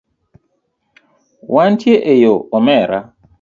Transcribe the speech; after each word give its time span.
Wantie 1.53 1.95
eyo 2.13 2.33
omera. 2.57 2.99